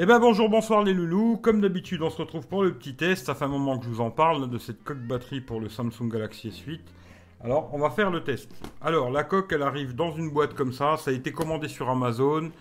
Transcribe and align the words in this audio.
Eh 0.00 0.06
ben 0.06 0.20
bonjour, 0.20 0.48
bonsoir 0.48 0.84
les 0.84 0.94
loulous. 0.94 1.38
Comme 1.38 1.60
d'habitude, 1.60 2.02
on 2.02 2.10
se 2.10 2.18
retrouve 2.18 2.46
pour 2.46 2.62
le 2.62 2.72
petit 2.72 2.94
test. 2.94 3.26
Ça 3.26 3.34
fait 3.34 3.46
un 3.46 3.48
moment 3.48 3.76
que 3.76 3.84
je 3.84 3.90
vous 3.90 4.00
en 4.00 4.12
parle 4.12 4.48
de 4.48 4.56
cette 4.56 4.84
coque 4.84 5.04
batterie 5.04 5.40
pour 5.40 5.58
le 5.58 5.68
Samsung 5.68 6.08
Galaxy 6.08 6.50
S8. 6.50 6.78
Alors, 7.42 7.68
on 7.72 7.80
va 7.80 7.90
faire 7.90 8.08
le 8.12 8.22
test. 8.22 8.48
Alors, 8.80 9.10
la 9.10 9.24
coque, 9.24 9.52
elle 9.52 9.62
arrive 9.62 9.96
dans 9.96 10.14
une 10.14 10.30
boîte 10.30 10.54
comme 10.54 10.72
ça. 10.72 10.96
Ça 10.98 11.10
a 11.10 11.14
été 11.14 11.32
commandé 11.32 11.66
sur 11.66 11.90
Amazon. 11.90 12.52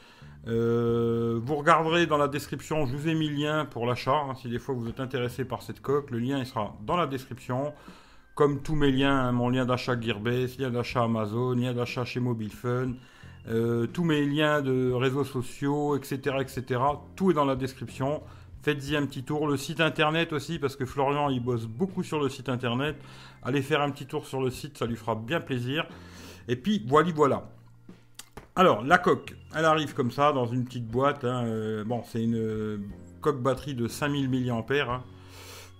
Euh, 0.47 1.39
vous 1.43 1.57
regarderez 1.57 2.07
dans 2.07 2.18
la 2.18 2.27
description, 2.27 2.88
je 2.88 2.97
vous 2.97 3.07
ai 3.07 3.13
mis 3.13 3.29
le 3.29 3.36
lien 3.36 3.65
pour 3.65 3.85
l'achat. 3.85 4.17
Hein, 4.17 4.33
si 4.33 4.49
des 4.49 4.57
fois 4.57 4.73
vous 4.73 4.89
êtes 4.89 4.99
intéressé 4.99 5.45
par 5.45 5.61
cette 5.61 5.79
coque, 5.79 6.09
le 6.09 6.17
lien 6.17 6.39
il 6.39 6.45
sera 6.47 6.75
dans 6.88 6.97
la 6.97 7.05
description. 7.05 7.71
Comme 8.33 8.63
tous 8.63 8.75
mes 8.75 8.91
liens, 8.91 9.15
hein, 9.15 9.31
mon 9.31 9.49
lien 9.49 9.65
d'achat 9.65 9.99
Gearbest, 9.99 10.59
lien 10.59 10.71
d'achat 10.71 11.04
Amazon, 11.04 11.54
lien 11.54 11.75
d'achat 11.75 12.04
chez 12.04 12.19
Mobile 12.19 12.51
Fun. 12.51 12.94
Euh, 13.49 13.87
tous 13.87 14.03
mes 14.03 14.25
liens 14.25 14.61
de 14.61 14.91
réseaux 14.91 15.23
sociaux, 15.23 15.95
etc., 15.95 16.37
etc. 16.41 16.81
Tout 17.15 17.31
est 17.31 17.33
dans 17.33 17.45
la 17.45 17.55
description. 17.55 18.21
Faites-y 18.61 18.97
un 18.97 19.05
petit 19.05 19.23
tour. 19.23 19.47
Le 19.47 19.55
site 19.55 19.79
internet 19.79 20.33
aussi, 20.33 20.59
parce 20.59 20.75
que 20.75 20.85
Florian, 20.85 21.29
il 21.29 21.41
bosse 21.41 21.65
beaucoup 21.65 22.03
sur 22.03 22.20
le 22.20 22.27
site 22.27 22.49
internet. 22.49 22.97
Allez 23.43 23.61
faire 23.61 23.81
un 23.81 23.91
petit 23.91 24.05
tour 24.05 24.25
sur 24.25 24.41
le 24.41 24.49
site, 24.49 24.77
ça 24.77 24.85
lui 24.85 24.97
fera 24.97 25.15
bien 25.15 25.39
plaisir. 25.39 25.87
Et 26.49 26.57
puis, 26.57 26.83
voilà, 26.85 27.11
voilà. 27.15 27.49
Alors, 28.57 28.83
la 28.83 28.97
coque, 28.97 29.35
elle 29.55 29.65
arrive 29.65 29.93
comme 29.93 30.11
ça, 30.11 30.34
dans 30.34 30.48
une 30.48 30.65
petite 30.65 30.87
boîte. 30.87 31.23
Hein. 31.23 31.45
Euh, 31.45 31.84
bon, 31.85 32.03
c'est 32.05 32.23
une 32.23 32.35
euh, 32.35 32.79
coque 33.21 33.41
batterie 33.41 33.75
de 33.75 33.87
5000 33.87 34.29
mAh. 34.29 34.53
Hein. 34.53 35.03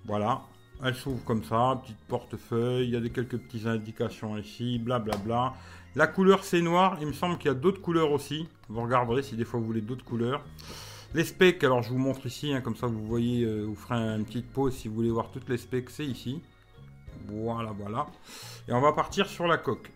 Voilà. 0.05 0.41
Elle 0.85 0.93
s'ouvre 0.93 1.23
comme 1.26 1.43
ça, 1.43 1.79
petite 1.81 1.98
portefeuille, 2.07 2.85
il 2.88 2.93
y 2.93 2.95
a 2.95 2.99
des 2.99 3.09
quelques 3.09 3.38
petites 3.40 3.65
indications 3.65 4.38
ici, 4.38 4.77
blablabla. 4.77 5.23
Bla 5.23 5.49
bla. 5.49 5.54
La 5.98 6.06
couleur 6.06 6.44
c'est 6.44 6.62
noir, 6.62 7.00
il 7.02 7.08
me 7.08 7.12
semble 7.12 7.40
qu'il 7.40 7.48
y 7.48 7.52
a 7.52 7.56
d'autres 7.56 7.82
couleurs 7.82 8.12
aussi. 8.12 8.48
Vous 8.70 8.84
regarderez 8.84 9.24
si 9.24 9.35
des 9.35 9.46
fois 9.46 9.60
vous 9.60 9.66
voulez 9.66 9.82
d'autres 9.82 10.05
couleurs. 10.05 10.44
Les 11.16 11.24
specs, 11.24 11.63
alors 11.63 11.82
je 11.82 11.90
vous 11.90 11.98
montre 11.98 12.24
ici, 12.27 12.54
hein, 12.54 12.62
comme 12.62 12.76
ça 12.76 12.85
vous 12.85 13.04
voyez, 13.04 13.44
euh, 13.44 13.63
vous 13.63 13.74
ferez 13.74 13.96
une 13.96 14.24
petite 14.24 14.48
pause 14.48 14.76
si 14.76 14.90
vous 14.90 14.94
voulez 14.94 15.10
voir 15.10 15.32
toutes 15.32 15.49
les 15.49 15.58
specs, 15.58 15.90
c'est 15.90 16.05
ici. 16.05 16.40
Voilà, 17.27 17.71
voilà. 17.71 18.05
Et 18.68 18.74
on 18.74 18.80
va 18.80 18.94
partir 18.94 19.26
sur 19.26 19.48
la 19.48 19.58
coque. 19.58 19.91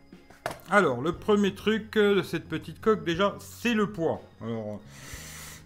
Alors, 0.72 1.02
le 1.02 1.12
premier 1.12 1.54
truc 1.54 1.96
euh, 1.98 2.16
de 2.16 2.24
cette 2.24 2.50
petite 2.50 2.82
coque, 2.82 3.04
déjà, 3.04 3.36
c'est 3.38 3.76
le 3.76 3.92
poids. 3.92 4.22
Alors, 4.42 4.82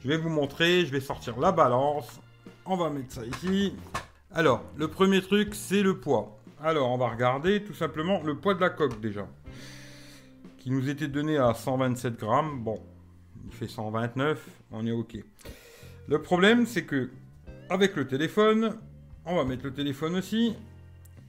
je 0.03 0.09
vais 0.09 0.17
vous 0.17 0.27
montrer, 0.27 0.85
je 0.85 0.91
vais 0.91 0.99
sortir 0.99 1.39
la 1.39 1.53
balance. 1.53 2.19
On 2.65 2.75
va 2.75 2.89
mettre 2.89 3.13
ça 3.13 3.25
ici. 3.25 3.73
Alors, 4.33 4.65
le 4.75 4.89
premier 4.89 5.21
truc, 5.21 5.55
c'est 5.55 5.81
le 5.81 5.97
poids. 5.97 6.37
Alors, 6.61 6.91
on 6.91 6.97
va 6.97 7.07
regarder 7.07 7.63
tout 7.63 7.73
simplement 7.73 8.21
le 8.21 8.35
poids 8.35 8.53
de 8.53 8.59
la 8.59 8.69
coque 8.69 8.99
déjà 8.99 9.25
qui 10.65 10.71
nous 10.71 10.89
était 10.89 11.07
donné 11.07 11.37
à 11.37 11.53
127 11.53 12.17
grammes. 12.17 12.63
Bon, 12.63 12.79
il 13.45 13.53
fait 13.53 13.67
129, 13.67 14.49
on 14.71 14.87
est 14.87 14.91
OK. 14.91 15.15
Le 16.07 16.21
problème, 16.23 16.65
c'est 16.65 16.85
que 16.85 17.11
avec 17.69 17.95
le 17.95 18.07
téléphone, 18.07 18.75
on 19.25 19.35
va 19.35 19.45
mettre 19.45 19.63
le 19.63 19.73
téléphone 19.73 20.15
aussi. 20.15 20.55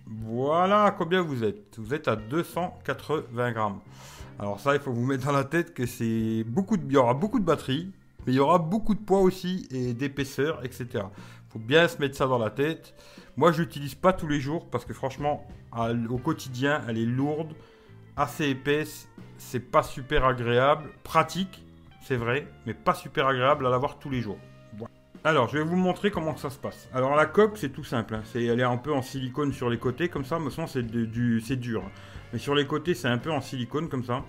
Voilà 0.06 0.94
combien 0.96 1.20
vous 1.20 1.44
êtes. 1.44 1.76
Vous 1.76 1.92
êtes 1.92 2.08
à 2.08 2.16
280 2.16 3.52
grammes. 3.52 3.80
Alors 4.38 4.58
ça, 4.58 4.74
il 4.74 4.80
faut 4.80 4.90
vous 4.90 5.04
mettre 5.04 5.26
dans 5.26 5.32
la 5.32 5.44
tête 5.44 5.74
que 5.74 5.84
c'est 5.84 6.42
beaucoup 6.44 6.78
de, 6.78 6.86
il 6.86 6.92
y 6.92 6.96
aura 6.96 7.12
beaucoup 7.12 7.38
de 7.38 7.44
batterie, 7.44 7.92
mais 8.24 8.32
il 8.32 8.36
y 8.36 8.40
aura 8.40 8.58
beaucoup 8.58 8.94
de 8.94 9.00
poids 9.00 9.20
aussi 9.20 9.68
et 9.70 9.92
d'épaisseur, 9.92 10.64
etc. 10.64 11.04
Faut 11.50 11.58
bien 11.58 11.88
se 11.88 11.98
mettre 11.98 12.16
ça 12.16 12.26
dans 12.26 12.38
la 12.38 12.48
tête. 12.48 12.94
Moi, 13.36 13.52
je 13.52 13.60
l'utilise 13.60 13.96
pas 13.96 14.14
tous 14.14 14.28
les 14.28 14.40
jours 14.40 14.70
parce 14.70 14.86
que 14.86 14.94
franchement, 14.94 15.46
au 16.08 16.16
quotidien, 16.16 16.80
elle 16.88 16.96
est 16.96 17.04
lourde, 17.04 17.52
assez 18.16 18.48
épaisse 18.48 19.08
c'est 19.38 19.60
pas 19.60 19.82
super 19.82 20.24
agréable. 20.24 20.90
Pratique, 21.02 21.64
c'est 22.02 22.16
vrai, 22.16 22.46
mais 22.66 22.74
pas 22.74 22.94
super 22.94 23.26
agréable 23.26 23.66
à 23.66 23.70
l'avoir 23.70 23.98
tous 23.98 24.10
les 24.10 24.20
jours. 24.20 24.38
Alors, 25.24 25.48
je 25.48 25.58
vais 25.58 25.64
vous 25.64 25.76
montrer 25.76 26.12
comment 26.12 26.36
ça 26.36 26.50
se 26.50 26.58
passe. 26.58 26.88
Alors, 26.94 27.16
la 27.16 27.26
coque, 27.26 27.56
c'est 27.56 27.70
tout 27.70 27.82
simple. 27.82 28.14
Hein. 28.14 28.22
C'est, 28.24 28.44
elle 28.44 28.60
est 28.60 28.64
un 28.64 28.76
peu 28.76 28.92
en 28.92 29.02
silicone 29.02 29.52
sur 29.52 29.68
les 29.68 29.78
côtés, 29.78 30.08
comme 30.08 30.24
ça. 30.24 30.38
Mais 30.38 30.50
sinon, 30.50 30.68
c'est, 30.68 30.84
du, 30.84 31.40
c'est 31.40 31.56
dur. 31.56 31.82
Mais 32.32 32.38
sur 32.38 32.54
les 32.54 32.64
côtés, 32.64 32.94
c'est 32.94 33.08
un 33.08 33.18
peu 33.18 33.32
en 33.32 33.40
silicone, 33.40 33.88
comme 33.88 34.04
ça. 34.04 34.22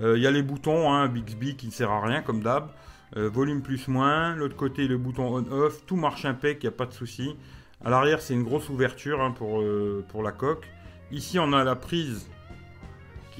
Euh, 0.00 0.18
il 0.18 0.22
y 0.22 0.26
a 0.26 0.30
les 0.30 0.42
boutons, 0.42 0.92
hein, 0.92 1.08
Bixby 1.08 1.56
qui 1.56 1.66
ne 1.66 1.72
sert 1.72 1.90
à 1.90 2.04
rien, 2.04 2.20
comme 2.20 2.42
d'hab. 2.42 2.70
Euh, 3.16 3.30
volume 3.30 3.62
plus 3.62 3.88
moins. 3.88 4.34
L'autre 4.34 4.56
côté, 4.56 4.86
le 4.86 4.98
bouton 4.98 5.34
on-off. 5.34 5.86
Tout 5.86 5.96
marche 5.96 6.26
impec, 6.26 6.58
il 6.62 6.66
n'y 6.66 6.74
a 6.74 6.76
pas 6.76 6.86
de 6.86 6.92
souci. 6.92 7.34
À 7.82 7.88
l'arrière, 7.88 8.20
c'est 8.20 8.34
une 8.34 8.44
grosse 8.44 8.68
ouverture 8.68 9.22
hein, 9.22 9.34
euh, 9.40 10.02
pour 10.08 10.22
la 10.22 10.32
coque. 10.32 10.68
Ici, 11.10 11.38
on 11.38 11.54
a 11.54 11.64
la 11.64 11.74
prise 11.74 12.28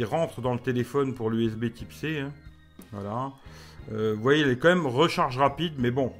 rentre 0.04 0.40
dans 0.40 0.52
le 0.52 0.60
téléphone 0.60 1.14
pour 1.14 1.30
l'USB 1.30 1.72
type 1.72 1.92
C. 1.92 2.20
Hein. 2.20 2.32
Voilà. 2.92 3.32
Euh, 3.92 4.14
vous 4.14 4.22
voyez, 4.22 4.42
il 4.42 4.48
est 4.48 4.56
quand 4.56 4.68
même 4.68 4.86
recharge 4.86 5.38
rapide, 5.38 5.74
mais 5.78 5.90
bon, 5.90 6.12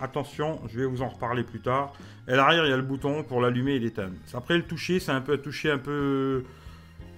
attention, 0.00 0.60
je 0.68 0.80
vais 0.80 0.86
vous 0.86 1.02
en 1.02 1.08
reparler 1.08 1.42
plus 1.42 1.60
tard. 1.60 1.92
À 2.26 2.36
l'arrière, 2.36 2.66
il 2.66 2.70
y 2.70 2.72
a 2.72 2.76
le 2.76 2.82
bouton 2.82 3.22
pour 3.22 3.40
l'allumer 3.40 3.72
et 3.72 3.78
l'éteindre. 3.78 4.14
Après, 4.34 4.56
le 4.56 4.64
toucher, 4.64 5.00
c'est 5.00 5.12
un 5.12 5.20
peu 5.20 5.38
toucher 5.38 5.70
un 5.70 5.78
peu 5.78 6.44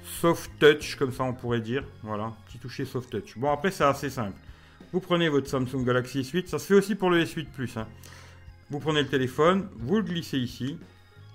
soft 0.04 0.50
touch, 0.58 0.96
comme 0.96 1.12
ça 1.12 1.24
on 1.24 1.32
pourrait 1.32 1.60
dire. 1.60 1.84
Voilà, 2.02 2.32
petit 2.46 2.58
toucher 2.58 2.84
soft 2.84 3.10
touch. 3.10 3.36
Bon, 3.36 3.50
après, 3.50 3.70
c'est 3.70 3.84
assez 3.84 4.10
simple. 4.10 4.36
Vous 4.92 5.00
prenez 5.00 5.28
votre 5.28 5.48
Samsung 5.48 5.84
Galaxy 5.84 6.22
S8, 6.22 6.46
ça 6.46 6.58
se 6.58 6.66
fait 6.66 6.74
aussi 6.74 6.94
pour 6.94 7.10
le 7.10 7.22
S8 7.24 7.46
Plus. 7.46 7.76
Hein. 7.76 7.86
Vous 8.70 8.78
prenez 8.78 9.02
le 9.02 9.08
téléphone, 9.08 9.68
vous 9.76 9.96
le 9.96 10.02
glissez 10.02 10.38
ici. 10.38 10.78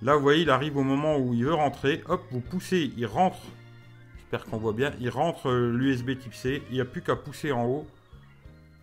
Là, 0.01 0.15
vous 0.15 0.21
voyez, 0.21 0.41
il 0.43 0.49
arrive 0.49 0.77
au 0.77 0.83
moment 0.83 1.17
où 1.17 1.33
il 1.33 1.45
veut 1.45 1.53
rentrer. 1.53 2.03
Hop, 2.07 2.21
vous 2.31 2.41
poussez, 2.41 2.91
il 2.97 3.05
rentre 3.05 3.37
Qu'on 4.43 4.57
voit 4.57 4.73
bien. 4.73 4.91
Il 4.99 5.09
rentre 5.09 5.49
euh, 5.49 5.71
l'USB 5.71 6.17
type 6.17 6.33
C. 6.33 6.63
Il 6.69 6.75
n'y 6.75 6.81
a 6.81 6.85
plus 6.85 7.01
qu'à 7.01 7.15
pousser 7.15 7.51
en 7.51 7.65
haut. 7.65 7.87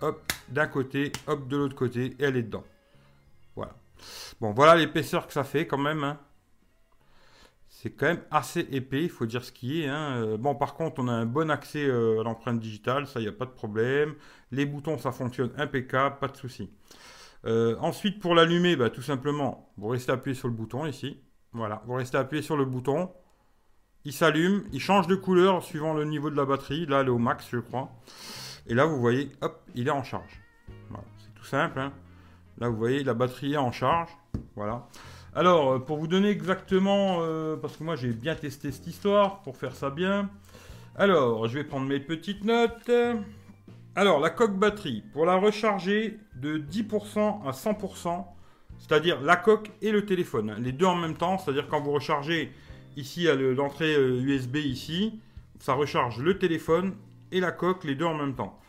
Hop, 0.00 0.20
d'un 0.48 0.66
côté, 0.66 1.12
hop, 1.26 1.46
de 1.48 1.56
l'autre 1.56 1.74
côté. 1.74 2.16
Et 2.18 2.24
elle 2.24 2.36
est 2.36 2.42
dedans. 2.42 2.64
Voilà. 3.54 3.74
Bon, 4.40 4.52
voilà 4.52 4.76
l'épaisseur 4.76 5.26
que 5.26 5.32
ça 5.32 5.44
fait 5.44 5.66
quand 5.66 5.78
même. 5.78 6.02
Hein. 6.04 6.18
C'est 7.68 7.90
quand 7.90 8.06
même 8.06 8.22
assez 8.30 8.60
épais, 8.70 9.02
il 9.02 9.10
faut 9.10 9.26
dire 9.26 9.44
ce 9.44 9.52
qui 9.52 9.82
est. 9.82 9.88
Hein. 9.88 10.22
Euh, 10.22 10.36
bon, 10.36 10.54
par 10.54 10.74
contre, 10.74 11.02
on 11.02 11.08
a 11.08 11.12
un 11.12 11.26
bon 11.26 11.50
accès 11.50 11.84
euh, 11.84 12.20
à 12.20 12.22
l'empreinte 12.22 12.60
digitale, 12.60 13.06
ça, 13.06 13.18
il 13.18 13.24
n'y 13.24 13.28
a 13.28 13.32
pas 13.32 13.46
de 13.46 13.50
problème. 13.50 14.14
Les 14.52 14.66
boutons, 14.66 14.98
ça 14.98 15.10
fonctionne 15.10 15.50
impeccable, 15.56 16.18
pas 16.18 16.28
de 16.28 16.36
souci. 16.36 16.70
ensuite, 17.44 18.20
pour 18.20 18.34
l'allumer, 18.34 18.76
bah, 18.76 18.90
tout 18.90 19.02
simplement, 19.02 19.72
vous 19.76 19.88
restez 19.88 20.12
appuyé 20.12 20.34
sur 20.34 20.48
le 20.48 20.54
bouton 20.54 20.86
ici. 20.86 21.18
Voilà, 21.52 21.82
vous 21.86 21.94
restez 21.94 22.16
appuyé 22.16 22.42
sur 22.42 22.56
le 22.56 22.64
bouton 22.64 23.10
il 24.04 24.12
s'allume, 24.12 24.64
il 24.72 24.80
change 24.80 25.06
de 25.06 25.14
couleur 25.14 25.62
suivant 25.62 25.94
le 25.94 26.04
niveau 26.04 26.30
de 26.30 26.36
la 26.36 26.44
batterie. 26.44 26.86
Là, 26.86 27.00
elle 27.00 27.06
est 27.06 27.10
au 27.10 27.18
max, 27.18 27.46
je 27.50 27.58
crois. 27.58 27.90
Et 28.66 28.74
là, 28.74 28.84
vous 28.84 29.00
voyez, 29.00 29.30
hop, 29.40 29.62
il 29.74 29.88
est 29.88 29.92
en 29.92 30.02
charge. 30.02 30.40
c'est 31.18 31.34
tout 31.34 31.44
simple. 31.44 31.78
Hein. 31.78 31.92
Là, 32.58 32.68
vous 32.68 32.76
voyez, 32.76 33.04
la 33.04 33.14
batterie 33.14 33.54
est 33.54 33.58
en 33.58 33.72
charge. 33.72 34.10
Voilà. 34.56 34.86
Alors, 35.34 35.72
euh, 35.72 35.78
pour 35.78 35.96
vous 35.96 36.06
donner 36.06 36.28
exactement, 36.28 37.18
euh, 37.20 37.56
parce 37.56 37.76
que 37.76 37.84
moi 37.84 37.96
j'ai 37.96 38.12
bien 38.12 38.34
testé 38.34 38.70
cette 38.70 38.86
histoire 38.86 39.40
pour 39.42 39.56
faire 39.56 39.74
ça 39.74 39.88
bien. 39.88 40.28
Alors, 40.94 41.48
je 41.48 41.54
vais 41.54 41.64
prendre 41.64 41.86
mes 41.86 42.00
petites 42.00 42.44
notes. 42.44 42.90
Alors, 43.94 44.20
la 44.20 44.30
coque 44.30 44.58
batterie, 44.58 45.02
pour 45.12 45.24
la 45.24 45.36
recharger 45.36 46.18
de 46.34 46.58
10% 46.58 47.46
à 47.46 47.50
100%, 47.52 48.26
c'est-à-dire 48.78 49.22
la 49.22 49.36
coque 49.36 49.70
et 49.80 49.90
le 49.90 50.04
téléphone, 50.04 50.50
hein. 50.50 50.56
les 50.58 50.72
deux 50.72 50.86
en 50.86 50.96
même 50.96 51.16
temps, 51.16 51.38
c'est-à-dire 51.38 51.66
quand 51.68 51.80
vous 51.80 51.92
rechargez 51.92 52.52
Ici, 52.96 53.22
il 53.22 53.24
y 53.24 53.28
a 53.28 53.34
l'entrée 53.34 53.94
USB 53.94 54.56
euh, 54.56 54.60
ici. 54.60 55.20
Ça 55.58 55.74
recharge 55.74 56.18
le 56.18 56.38
téléphone 56.38 56.94
et 57.30 57.40
la 57.40 57.52
coque, 57.52 57.84
les 57.84 57.94
deux 57.94 58.04
en 58.04 58.14
même 58.14 58.34
temps. 58.34 58.60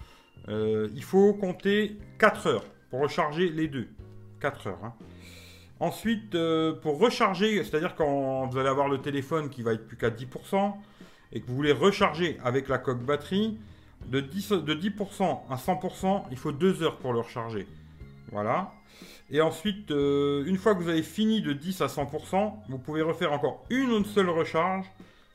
Euh, 0.50 0.90
il 0.96 1.04
faut 1.04 1.34
compter 1.34 1.98
4 2.20 2.48
heures 2.48 2.66
pour 2.90 3.02
recharger 3.02 3.50
les 3.50 3.68
deux. 3.68 3.88
4 4.40 4.68
heures. 4.68 4.80
Hein. 4.84 4.94
Ensuite, 5.80 6.36
euh, 6.36 6.74
pour 6.74 7.00
recharger, 7.00 7.64
c'est-à-dire 7.64 7.96
quand 7.96 8.48
vous 8.48 8.58
allez 8.58 8.70
avoir 8.70 8.88
le 8.88 9.00
téléphone 9.00 9.50
qui 9.50 9.64
va 9.64 9.74
être 9.74 9.88
plus 9.88 9.98
qu'à 9.98 10.10
10%, 10.10 10.74
et 11.34 11.42
que 11.42 11.48
vous 11.48 11.56
voulez 11.56 11.72
recharger 11.72 12.38
avec 12.44 12.70
la 12.70 12.78
coque 12.78 13.04
batterie, 13.04 13.58
de 14.08 14.22
10%, 14.22 14.64
de 14.64 14.74
10 14.74 14.92
à 15.50 15.56
100%, 15.56 16.26
il 16.32 16.38
faut 16.38 16.52
2 16.52 16.84
heures 16.84 16.98
pour 16.98 17.12
le 17.12 17.20
recharger. 17.20 17.68
Voilà. 18.34 18.74
Et 19.30 19.42
ensuite, 19.42 19.92
euh, 19.92 20.44
une 20.46 20.58
fois 20.58 20.74
que 20.76 20.82
vous 20.82 20.90
avez 20.90 21.04
fini 21.04 21.42
de 21.42 21.54
10 21.54 21.82
à 21.82 21.88
100%, 21.88 22.54
vous 22.68 22.78
pouvez 22.80 23.04
refaire 23.04 23.32
encore 23.32 23.64
une 23.70 24.04
seule 24.04 24.30
recharge 24.30 24.86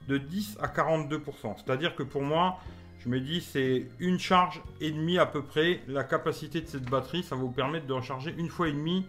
de 0.09 0.19
10 0.19 0.59
à 0.61 0.67
42%. 0.67 1.55
C'est-à-dire 1.56 1.95
que 1.95 2.03
pour 2.03 2.23
moi, 2.23 2.59
je 2.99 3.09
me 3.09 3.21
dis 3.21 3.41
c'est 3.41 3.87
une 4.00 4.19
charge 4.19 4.61
et 4.81 4.91
demie 4.91 5.19
à 5.19 5.27
peu 5.27 5.43
près 5.43 5.81
la 5.87 6.03
capacité 6.03 6.61
de 6.61 6.67
cette 6.67 6.91
batterie. 6.91 7.23
Ça 7.23 7.37
va 7.37 7.43
vous 7.43 7.50
permettre 7.50 7.87
de 7.87 7.93
recharger 7.93 8.35
une 8.37 8.49
fois 8.49 8.69
et 8.69 8.73
demie 8.73 9.06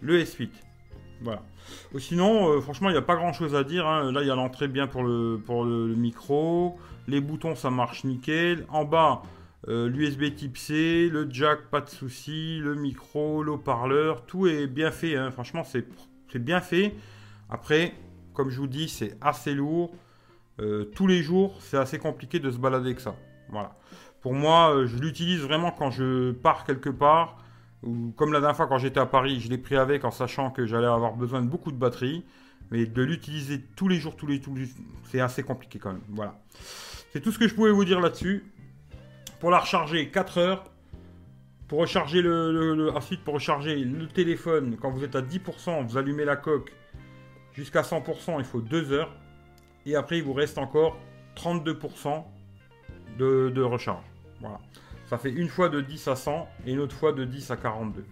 le 0.00 0.22
S8. 0.22 0.50
Voilà. 1.22 1.42
Sinon, 1.98 2.50
euh, 2.50 2.60
franchement, 2.60 2.90
il 2.90 2.92
n'y 2.92 2.98
a 2.98 3.02
pas 3.02 3.16
grand 3.16 3.32
chose 3.32 3.56
à 3.56 3.64
dire. 3.64 3.86
Hein. 3.88 4.12
Là, 4.12 4.22
il 4.22 4.28
y 4.28 4.30
a 4.30 4.36
l'entrée 4.36 4.68
bien 4.68 4.86
pour 4.86 5.02
le, 5.02 5.40
pour 5.44 5.64
le 5.64 5.94
micro. 5.94 6.78
Les 7.08 7.20
boutons, 7.20 7.56
ça 7.56 7.70
marche 7.70 8.04
nickel. 8.04 8.66
En 8.68 8.84
bas, 8.84 9.22
euh, 9.68 9.88
L'USB 9.88 10.34
type 10.34 10.56
C, 10.56 11.08
le 11.10 11.26
jack, 11.30 11.70
pas 11.70 11.80
de 11.80 11.88
souci, 11.88 12.58
le 12.58 12.74
micro, 12.74 13.42
l'eau-parleur, 13.42 14.24
tout 14.24 14.46
est 14.46 14.66
bien 14.66 14.90
fait. 14.90 15.16
Hein. 15.16 15.30
Franchement, 15.30 15.64
c'est 15.64 15.86
bien 16.38 16.60
fait. 16.60 16.94
Après, 17.50 17.94
comme 18.32 18.50
je 18.50 18.60
vous 18.60 18.66
dis, 18.66 18.88
c'est 18.88 19.16
assez 19.20 19.54
lourd. 19.54 19.94
Euh, 20.60 20.84
tous 20.94 21.06
les 21.06 21.22
jours, 21.22 21.56
c'est 21.60 21.76
assez 21.76 21.98
compliqué 21.98 22.38
de 22.38 22.50
se 22.50 22.58
balader 22.58 22.86
avec 22.86 23.00
ça. 23.00 23.16
Voilà. 23.48 23.76
Pour 24.20 24.34
moi, 24.34 24.74
euh, 24.74 24.86
je 24.86 24.96
l'utilise 24.98 25.40
vraiment 25.40 25.70
quand 25.70 25.90
je 25.90 26.32
pars 26.32 26.64
quelque 26.64 26.90
part. 26.90 27.38
Ou 27.82 28.12
comme 28.16 28.32
la 28.32 28.40
dernière 28.40 28.56
fois 28.56 28.66
quand 28.66 28.78
j'étais 28.78 29.00
à 29.00 29.06
Paris, 29.06 29.40
je 29.40 29.48
l'ai 29.48 29.58
pris 29.58 29.76
avec 29.76 30.04
en 30.04 30.10
sachant 30.10 30.50
que 30.50 30.66
j'allais 30.66 30.86
avoir 30.86 31.14
besoin 31.14 31.42
de 31.42 31.48
beaucoup 31.48 31.72
de 31.72 31.76
batterie. 31.76 32.24
Mais 32.70 32.86
de 32.86 33.02
l'utiliser 33.02 33.62
tous 33.76 33.86
les 33.86 33.96
jours, 33.96 34.16
tous 34.16 34.26
les, 34.26 34.40
tous 34.40 34.58
c'est 35.04 35.20
assez 35.20 35.42
compliqué 35.42 35.78
quand 35.78 35.92
même. 35.92 36.02
Voilà. 36.08 36.40
C'est 37.12 37.20
tout 37.20 37.30
ce 37.30 37.38
que 37.38 37.46
je 37.46 37.54
pouvais 37.54 37.70
vous 37.70 37.84
dire 37.84 38.00
là-dessus. 38.00 38.44
Pour 39.40 39.50
la 39.50 39.58
recharger, 39.58 40.10
4 40.10 40.38
heures. 40.38 40.64
Pour 41.68 41.80
recharger 41.80 42.22
le, 42.22 42.92
ensuite 42.94 43.24
pour 43.24 43.34
recharger 43.34 43.74
le 43.74 44.06
téléphone, 44.06 44.76
quand 44.80 44.90
vous 44.90 45.02
êtes 45.02 45.16
à 45.16 45.22
10%, 45.22 45.84
vous 45.86 45.98
allumez 45.98 46.24
la 46.24 46.36
coque. 46.36 46.72
Jusqu'à 47.52 47.82
100%, 47.82 48.36
il 48.38 48.44
faut 48.44 48.60
2 48.60 48.92
heures. 48.92 49.12
Et 49.84 49.96
après, 49.96 50.18
il 50.18 50.24
vous 50.24 50.32
reste 50.32 50.58
encore 50.58 50.96
32% 51.36 52.24
de, 53.18 53.62
recharge. 53.62 54.04
Voilà. 54.40 54.60
Ça 55.06 55.18
fait 55.18 55.30
une 55.30 55.48
fois 55.48 55.68
de 55.68 55.80
10 55.80 56.08
à 56.08 56.16
100 56.16 56.48
et 56.66 56.72
une 56.72 56.80
autre 56.80 56.94
fois 56.94 57.12
de 57.12 57.24
10 57.24 57.50
à 57.50 57.56
42. 57.56 58.04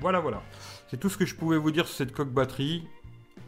Voilà, 0.00 0.20
voilà. 0.20 0.42
C'est 0.88 0.98
tout 0.98 1.08
ce 1.08 1.16
que 1.16 1.26
je 1.26 1.34
pouvais 1.34 1.56
vous 1.56 1.70
dire 1.70 1.86
sur 1.86 1.96
cette 1.96 2.12
coque 2.12 2.32
batterie. 2.32 2.86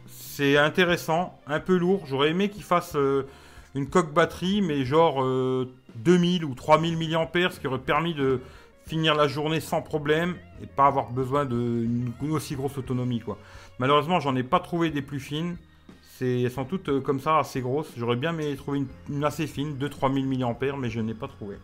C'est 0.07 0.57
intéressant, 0.57 1.39
un 1.47 1.59
peu 1.59 1.77
lourd. 1.77 2.05
J'aurais 2.05 2.29
aimé 2.29 2.49
qu'il 2.49 2.63
fasse 2.63 2.95
euh, 2.95 3.27
une 3.75 3.89
coque 3.89 4.13
batterie, 4.13 4.61
mais 4.61 4.85
genre 4.85 5.23
2000 5.95 6.43
euh, 6.43 6.47
ou 6.47 6.55
3000 6.55 6.97
mAh, 6.97 7.49
ce 7.49 7.59
qui 7.59 7.67
aurait 7.67 7.79
permis 7.79 8.13
de 8.13 8.41
finir 8.85 9.15
la 9.15 9.27
journée 9.27 9.59
sans 9.59 9.81
problème 9.81 10.35
et 10.61 10.67
pas 10.67 10.87
avoir 10.87 11.11
besoin 11.11 11.45
d'une 11.45 12.11
aussi 12.29 12.55
grosse 12.55 12.77
autonomie. 12.77 13.21
Quoi. 13.21 13.37
Malheureusement, 13.79 14.19
j'en 14.19 14.35
ai 14.35 14.43
pas 14.43 14.59
trouvé 14.59 14.89
des 14.89 15.01
plus 15.01 15.19
fines. 15.19 15.57
Elles 16.21 16.51
sont 16.51 16.63
toutes 16.63 16.87
euh, 16.87 17.01
comme 17.01 17.19
ça, 17.19 17.39
assez 17.39 17.59
grosses. 17.59 17.91
J'aurais 17.97 18.15
bien 18.15 18.31
aimé 18.31 18.55
trouver 18.55 18.79
une, 18.79 18.87
une 19.09 19.25
assez 19.25 19.45
fine, 19.45 19.77
2-3000 19.77 20.25
mAh, 20.25 20.77
mais 20.77 20.89
je 20.89 21.01
n'ai 21.01 21.13
pas 21.13 21.27
trouvé. 21.27 21.57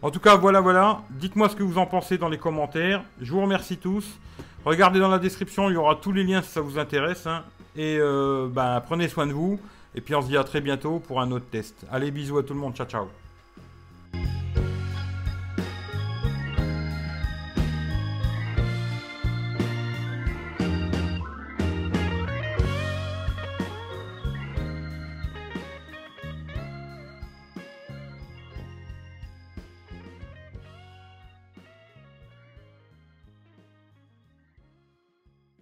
En 0.00 0.10
tout 0.10 0.18
cas, 0.18 0.36
voilà, 0.36 0.60
voilà. 0.60 1.02
Dites-moi 1.10 1.48
ce 1.48 1.56
que 1.56 1.62
vous 1.62 1.78
en 1.78 1.86
pensez 1.86 2.16
dans 2.18 2.28
les 2.28 2.38
commentaires. 2.38 3.04
Je 3.20 3.32
vous 3.32 3.42
remercie 3.42 3.76
tous. 3.76 4.18
Regardez 4.64 4.98
dans 4.98 5.08
la 5.08 5.18
description, 5.18 5.68
il 5.68 5.74
y 5.74 5.76
aura 5.76 5.96
tous 5.96 6.12
les 6.12 6.24
liens 6.24 6.42
si 6.42 6.50
ça 6.50 6.60
vous 6.60 6.78
intéresse. 6.78 7.26
Hein. 7.26 7.44
Et 7.76 7.98
euh, 8.00 8.48
ben, 8.48 8.80
prenez 8.80 9.08
soin 9.08 9.26
de 9.26 9.32
vous. 9.32 9.60
Et 9.94 10.00
puis 10.00 10.14
on 10.14 10.22
se 10.22 10.28
dit 10.28 10.36
à 10.36 10.44
très 10.44 10.60
bientôt 10.60 10.98
pour 11.00 11.20
un 11.20 11.30
autre 11.30 11.46
test. 11.50 11.86
Allez, 11.90 12.10
bisous 12.10 12.38
à 12.38 12.42
tout 12.42 12.54
le 12.54 12.60
monde. 12.60 12.74
Ciao, 12.74 12.86
ciao. 12.86 13.08